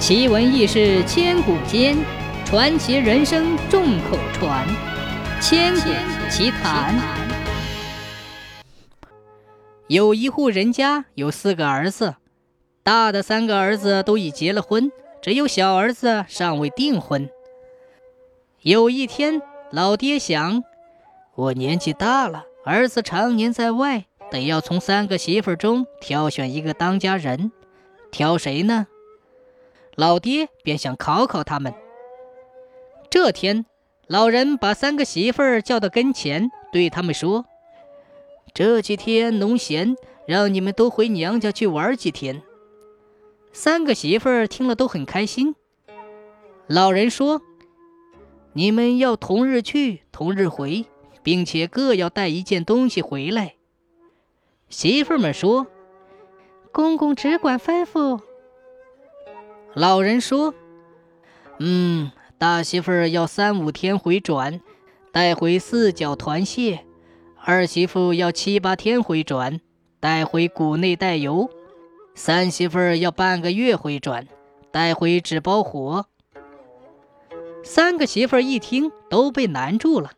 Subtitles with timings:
[0.00, 1.94] 奇闻异事千古间，
[2.46, 4.66] 传奇人生众口传。
[5.42, 5.90] 千古
[6.30, 6.98] 奇谈。
[9.88, 12.16] 有一户人家有四个儿子，
[12.82, 14.90] 大的三个儿子都已结了婚，
[15.20, 17.28] 只有小儿子尚未订婚。
[18.62, 20.64] 有一天，老爹想：
[21.34, 27.52] 我年纪大了，儿子常年在外，得要从三个媳妇中挑选一个当家人，
[28.10, 28.86] 挑谁呢？
[30.00, 31.74] 老爹便想考考他们。
[33.10, 33.66] 这天，
[34.06, 37.44] 老人把三个媳妇儿叫到跟前，对他们说
[38.54, 39.94] ：“这几天农闲，
[40.26, 42.40] 让你们都回娘家去玩几天。”
[43.52, 45.54] 三个媳妇儿听了都很开心。
[46.66, 47.42] 老人说
[48.54, 50.86] ：“你们要同日去，同日回，
[51.22, 53.56] 并且各要带一件东西回来。”
[54.70, 55.66] 媳妇们说
[56.72, 58.22] ：“公公只管吩咐。”
[59.74, 60.52] 老人说
[61.60, 64.60] ：“嗯，大媳妇儿要三五天回转，
[65.12, 66.80] 带回四角团蟹；
[67.44, 69.60] 二媳妇要七八天回转，
[70.00, 71.48] 带回谷内带油；
[72.14, 74.26] 三媳妇儿要半个月回转，
[74.72, 76.06] 带回纸包火。”
[77.62, 80.10] 三个媳妇儿一听都被难住了，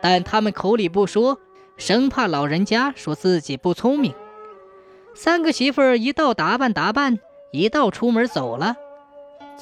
[0.00, 1.40] 但他们口里不说，
[1.76, 4.14] 生怕老人家说自己不聪明。
[5.14, 7.18] 三个媳妇儿一道打扮打扮，
[7.50, 8.76] 一道出门走了。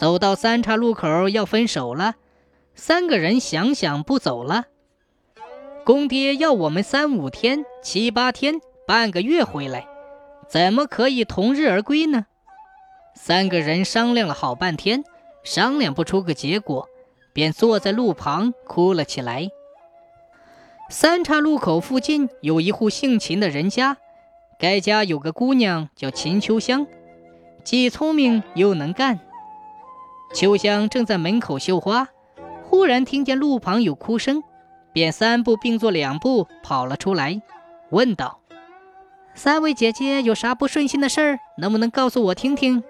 [0.01, 2.15] 走到三岔路口要分手了，
[2.75, 4.65] 三个人想想不走了。
[5.85, 9.87] 公爹要我们三五天、七八天、半个月回来，
[10.49, 12.25] 怎么可以同日而归呢？
[13.15, 15.05] 三个人商量了好半天，
[15.45, 16.89] 商量不出个结果，
[17.35, 19.51] 便坐在路旁哭了起来。
[20.89, 23.99] 三岔路口附近有一户姓秦的人家，
[24.59, 26.87] 该家有个姑娘叫秦秋香，
[27.63, 29.21] 既聪明又能干。
[30.33, 32.09] 秋香正在门口绣花，
[32.63, 34.43] 忽然听见路旁有哭声，
[34.93, 37.43] 便三步并作两步跑了出来，
[37.91, 38.41] 问道
[39.35, 42.83] ：“三位姐姐有啥不顺心的事儿，能不能告诉我听听？”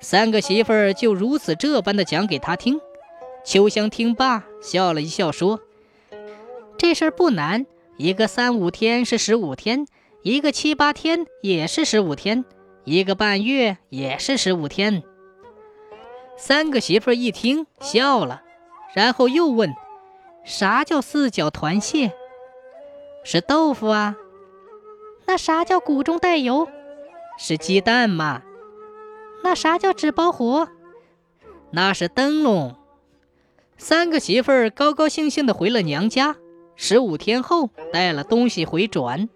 [0.00, 2.80] 三个媳妇儿就如此这般的讲给他听。
[3.44, 5.60] 秋香听罢，笑了一笑，说
[6.78, 7.66] ：“这事儿不难，
[7.98, 9.86] 一个三五天是十五天，
[10.22, 12.46] 一个七八天也是十五天，
[12.84, 15.02] 一个半月也是十五天。”
[16.42, 18.42] 三个媳妇儿一听笑了，
[18.94, 19.76] 然后又问
[20.42, 22.12] ：“啥叫四角团蟹？
[23.22, 24.16] 是豆腐啊？
[25.26, 26.66] 那啥叫谷中带油？
[27.36, 28.40] 是鸡蛋吗？
[29.44, 30.66] 那啥叫纸包火？
[31.72, 32.74] 那是灯笼。”
[33.76, 36.36] 三个媳妇儿高高兴兴地回了娘家。
[36.74, 39.28] 十五天后，带了东西回转。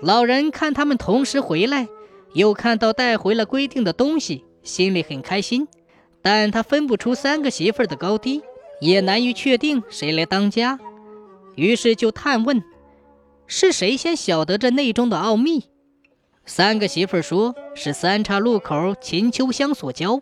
[0.00, 1.88] 老人看他们同时回来，
[2.32, 5.66] 又看到带回了规定的东西，心里很开心。
[6.28, 8.42] 但他分不出三个媳妇儿的高低，
[8.80, 10.76] 也难于确定谁来当家，
[11.54, 12.64] 于是就探问：
[13.46, 15.66] 是谁先晓得这内中的奥秘？
[16.44, 20.18] 三个媳妇儿说是三岔路口秦秋香所教。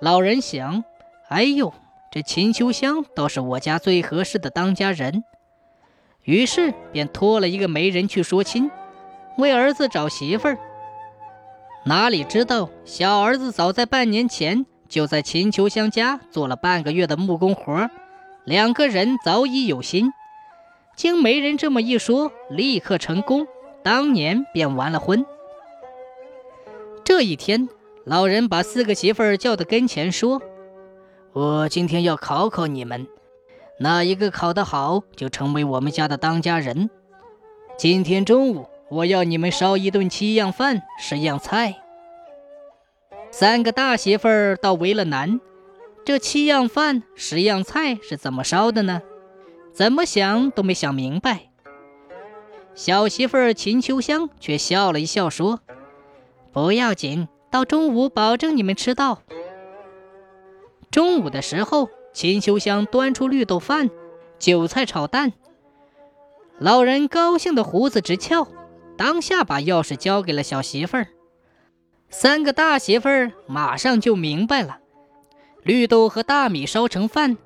[0.00, 0.84] 老人想：
[1.28, 1.74] 哎呦，
[2.12, 5.24] 这秦秋香倒是我家最合适的当家人。
[6.22, 8.70] 于是便托了一个媒人去说亲，
[9.38, 10.56] 为儿子找媳妇儿。
[11.84, 17.90] 哪里知道，小儿子早在半年前就在秦秋香家做了半个月的木工活
[18.44, 20.12] 两个人早已有心。
[20.94, 23.46] 经媒人这么一说，立刻成功，
[23.82, 25.26] 当年便完了婚。
[27.02, 27.68] 这一天，
[28.04, 30.40] 老人把四个媳妇儿叫到跟前，说
[31.34, 33.08] ：“我今天要考考你们，
[33.80, 36.88] 哪一个考得好，就成为我们家的当家人。
[37.76, 41.76] 今天中午。”我要你们烧一顿七样饭，十样菜。
[43.30, 45.40] 三个大媳妇儿倒为了难，
[46.04, 49.00] 这七样饭、十样菜是怎么烧的呢？
[49.72, 51.48] 怎么想都没想明白。
[52.74, 55.60] 小媳妇儿秦秋香却笑了一笑，说
[56.52, 59.22] ：“不要紧，到中午保证你们吃到。”
[60.92, 63.88] 中午的时候，秦秋香端出绿豆饭、
[64.38, 65.32] 韭菜炒蛋，
[66.58, 68.46] 老人高兴的胡子直翘。
[69.02, 71.08] 当下把钥匙交给了小媳妇儿，
[72.08, 74.78] 三个大媳妇儿马上就明白了：
[75.64, 77.36] 绿豆和大米烧成饭，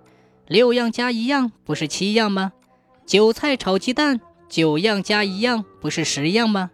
[0.47, 2.53] 六样加一样不是七样吗？
[3.07, 4.21] 韭菜炒鸡蛋，
[4.51, 6.73] 九样加一样不是十样吗？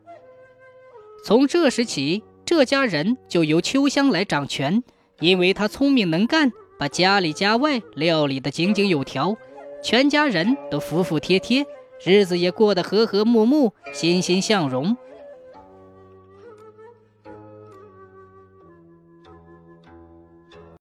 [1.25, 4.83] 从这时起，这家人就由秋香来掌权，
[5.21, 9.37] 因为她聪明能干，把家里家外料理得井井有条，
[9.81, 11.65] 全家人都服服帖帖。
[12.05, 14.97] 日子也过得和和睦睦，欣欣向荣。